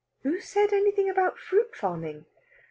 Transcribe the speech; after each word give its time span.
"Who 0.23 0.39
said 0.39 0.73
anything 0.73 1.11
about 1.11 1.37
fruit 1.37 1.75
farming?" 1.75 2.25